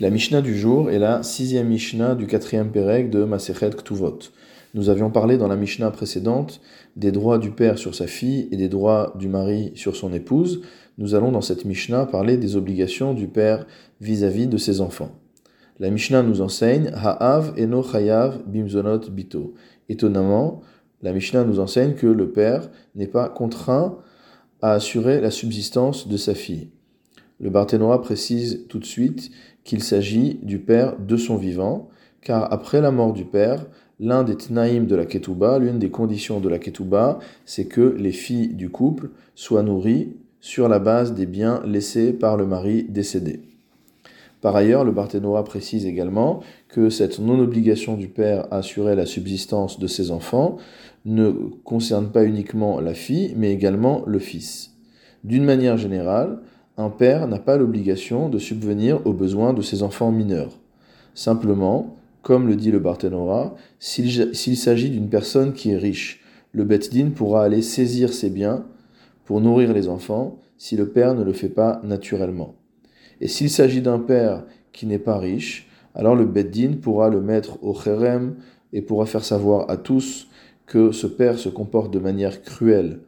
[0.00, 4.18] La Mishnah du jour est la sixième Mishnah du quatrième Pérec de Masechet Ktuvot.
[4.72, 6.62] Nous avions parlé dans la Mishnah précédente
[6.96, 10.62] des droits du père sur sa fille et des droits du mari sur son épouse.
[10.96, 13.66] Nous allons dans cette Mishnah parler des obligations du père
[14.00, 15.10] vis-à-vis de ses enfants.
[15.78, 19.52] La Mishnah nous enseigne Ha'av eno chayav bimzonot bito.
[19.90, 20.62] Étonnamment,
[21.02, 23.98] la Mishnah nous enseigne que le père n'est pas contraint
[24.62, 26.70] à assurer la subsistance de sa fille.
[27.42, 29.32] Le Barthénois précise tout de suite
[29.64, 31.88] qu'il s'agit du père de son vivant,
[32.20, 33.66] car après la mort du père,
[33.98, 38.12] l'un des tnaïm de la ketouba, l'une des conditions de la ketouba, c'est que les
[38.12, 43.40] filles du couple soient nourries sur la base des biens laissés par le mari décédé.
[44.40, 49.80] Par ailleurs, le Barthénois précise également que cette non-obligation du père à assurer la subsistance
[49.80, 50.58] de ses enfants
[51.04, 51.30] ne
[51.64, 54.74] concerne pas uniquement la fille, mais également le fils.
[55.22, 56.40] D'une manière générale,
[56.76, 60.58] un père n'a pas l'obligation de subvenir aux besoins de ses enfants mineurs.
[61.14, 67.10] Simplement, comme le dit le Barthénora, s'il s'agit d'une personne qui est riche, le Betdin
[67.10, 68.64] pourra aller saisir ses biens
[69.24, 72.54] pour nourrir les enfants si le père ne le fait pas naturellement.
[73.20, 77.62] Et s'il s'agit d'un père qui n'est pas riche, alors le Beddin pourra le mettre
[77.62, 78.36] au Kherem
[78.72, 80.28] et pourra faire savoir à tous
[80.66, 83.00] que ce père se comporte de manière cruelle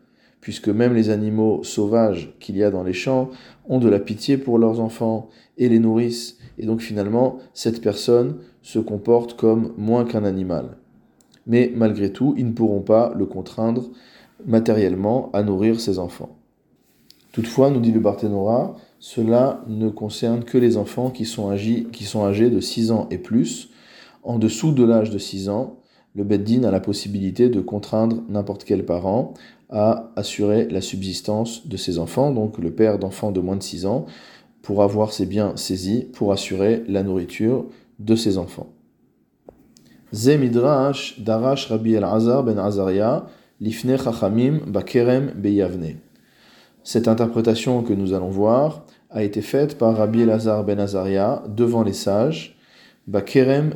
[0.45, 3.31] puisque même les animaux sauvages qu'il y a dans les champs
[3.67, 8.37] ont de la pitié pour leurs enfants et les nourrissent, et donc finalement cette personne
[8.61, 10.77] se comporte comme moins qu'un animal.
[11.47, 13.85] Mais malgré tout, ils ne pourront pas le contraindre
[14.45, 16.37] matériellement à nourrir ses enfants.
[17.33, 21.57] Toutefois, nous dit le Barthénora, cela ne concerne que les enfants qui sont,
[21.91, 23.71] qui sont âgés de 6 ans et plus.
[24.23, 25.79] En dessous de l'âge de 6 ans,
[26.15, 29.35] le Beddin a la possibilité de contraindre n'importe quel parent
[29.71, 33.87] à assurer la subsistance de ses enfants, donc le père d'enfants de moins de 6
[33.87, 34.07] ans,
[34.63, 37.67] pour avoir ses biens saisis, pour assurer la nourriture
[37.99, 38.69] de ses enfants.
[40.13, 43.27] Darash Rabbi el-Azar ben Azaria
[43.61, 45.97] lifne chachamim bakerem beyavne.
[46.85, 51.83] Cette interprétation que nous allons voir a été faite par Rabbi el-Azar ben Azaria devant
[51.83, 52.54] les sages,
[53.07, 53.23] Ba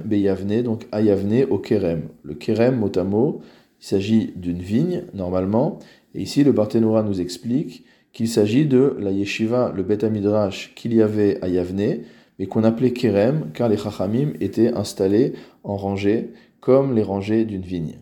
[0.05, 2.09] beyavne, donc ayavne au kerem.
[2.23, 3.41] Le kerem, mot à mot,
[3.81, 5.79] il s'agit d'une vigne, normalement.
[6.15, 10.95] Et ici, le Barthénora nous explique qu'il s'agit de la yeshiva, le Bet Midrash qu'il
[10.95, 11.99] y avait à Yavne,
[12.39, 17.63] mais qu'on appelait kerem, car les chachamim étaient installés en rangées, comme les rangées d'une
[17.63, 17.99] vigne.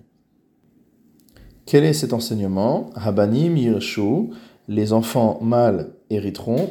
[1.67, 2.91] Quel est cet enseignement?
[2.95, 4.31] Habanim yirshu,
[4.69, 6.69] les enfants mâles hériteront,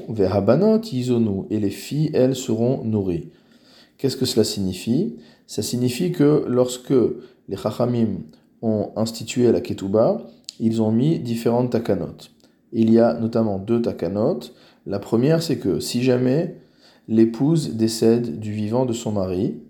[0.81, 3.29] yizonu, et les filles, elles, seront nourries.
[3.97, 5.17] Qu'est-ce que cela signifie?
[5.47, 6.93] Ça signifie que lorsque
[7.47, 8.23] les Chachamim
[8.61, 10.21] ont institué la Ketouba,
[10.59, 12.17] ils ont mis différentes takanot.
[12.71, 14.39] Il y a notamment deux takanot.
[14.85, 16.61] La première, c'est que si jamais
[17.07, 19.61] l'épouse décède du vivant de son mari,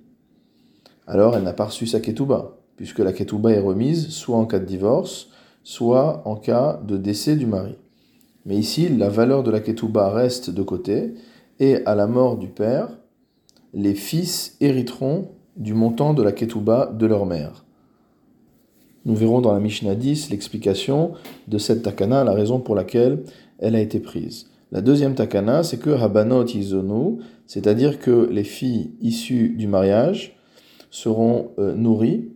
[1.07, 4.59] alors elle n'a pas reçu sa Ketouba, puisque la Ketouba est remise soit en cas
[4.59, 5.29] de divorce,
[5.63, 7.75] soit en cas de décès du mari.
[8.45, 11.13] Mais ici, la valeur de la Ketouba reste de côté,
[11.59, 12.89] et à la mort du père,
[13.75, 15.27] les fils hériteront
[15.57, 17.65] du montant de la ketouba de leur mère.
[19.03, 21.11] Nous verrons dans la Mishnah 10 l'explication
[21.47, 23.23] de cette takana, la raison pour laquelle
[23.59, 24.49] elle a été prise.
[24.71, 30.37] La deuxième takana, c'est que Habanot Izonu, c'est-à-dire que les filles issues du mariage
[30.89, 32.29] seront euh, nourries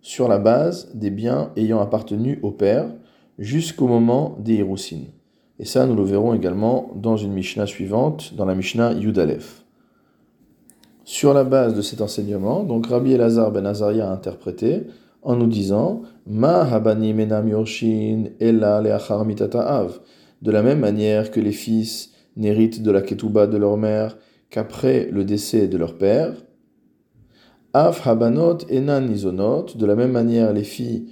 [0.00, 2.90] sur la base des biens ayant appartenu au père
[3.38, 5.08] jusqu'au moment des Hiroussines.
[5.58, 9.65] Et ça, nous le verrons également dans une Mishnah suivante, dans la Mishnah Yudalef.
[11.08, 14.88] Sur la base de cet enseignement, donc Rabbi Elazar ben Azaria a interprété
[15.22, 18.82] en nous disant Ma habani menam yorshin ella
[19.54, 20.00] av.
[20.42, 24.18] De la même manière que les fils n'héritent de la ketouba de leur mère
[24.50, 26.32] qu'après le décès de leur père,
[27.72, 29.76] Af habanot enan nizonot.
[29.76, 31.06] De la même manière, les filles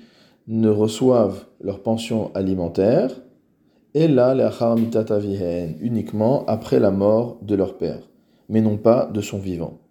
[0.48, 3.12] ne reçoivent leur pension alimentaire,
[3.94, 4.76] ella leachar
[5.80, 8.10] uniquement après la mort de leur père,
[8.48, 9.83] mais non pas de son vivant.